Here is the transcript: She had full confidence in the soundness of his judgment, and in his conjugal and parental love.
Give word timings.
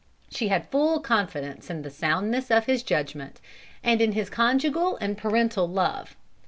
She 0.31 0.47
had 0.47 0.67
full 0.71 0.99
confidence 0.99 1.69
in 1.69 1.83
the 1.83 1.91
soundness 1.91 2.49
of 2.49 2.65
his 2.65 2.81
judgment, 2.81 3.39
and 3.83 4.01
in 4.01 4.13
his 4.13 4.31
conjugal 4.31 4.97
and 4.99 5.15
parental 5.15 5.69
love. 5.69 6.15